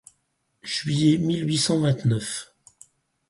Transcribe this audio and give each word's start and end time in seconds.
Juillet 0.63 1.19
mille 1.19 1.45
huit 1.47 1.59
cent 1.59 1.79
vingt-neuf. 1.79 2.51